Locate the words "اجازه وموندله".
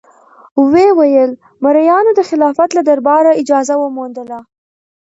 3.41-4.39